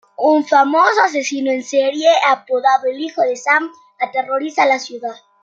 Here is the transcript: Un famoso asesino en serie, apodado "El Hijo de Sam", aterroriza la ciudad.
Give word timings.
Un 0.17 0.43
famoso 0.47 0.99
asesino 1.03 1.51
en 1.51 1.61
serie, 1.63 2.07
apodado 2.27 2.85
"El 2.91 2.99
Hijo 3.01 3.21
de 3.21 3.35
Sam", 3.35 3.71
aterroriza 3.99 4.65
la 4.65 4.79
ciudad. 4.79 5.13